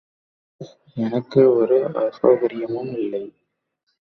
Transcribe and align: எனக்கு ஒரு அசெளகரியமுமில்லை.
எனக்கு 0.97 1.41
ஒரு 1.55 1.77
அசெளகரியமுமில்லை. 1.95 3.23